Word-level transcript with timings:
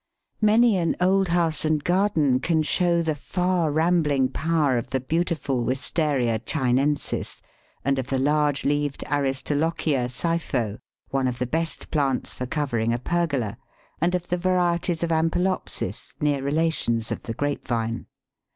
Many 0.41 0.77
an 0.77 0.95
old 0.99 1.27
house 1.27 1.63
and 1.63 1.83
garden 1.83 2.39
can 2.39 2.63
show 2.63 3.03
the 3.03 3.13
far 3.13 3.71
rambling 3.71 4.29
power 4.29 4.75
of 4.79 4.89
the 4.89 4.99
beautiful 4.99 5.63
Wistaria 5.63 6.39
Chinensis, 6.39 7.39
and 7.85 7.99
of 7.99 8.07
the 8.07 8.17
large 8.17 8.65
leaved 8.65 9.03
Aristolochia 9.11 10.09
Sipho, 10.09 10.79
one 11.09 11.27
of 11.27 11.37
the 11.37 11.45
best 11.45 11.91
plants 11.91 12.33
for 12.33 12.47
covering 12.47 12.93
a 12.93 12.97
pergola, 12.97 13.59
and 14.01 14.15
of 14.15 14.29
the 14.29 14.37
varieties 14.37 15.03
of 15.03 15.11
Ampelopsis, 15.11 16.15
near 16.19 16.41
relations 16.41 17.11
of 17.11 17.21
the 17.21 17.35
Grape 17.35 17.67
Vine. 17.67 18.07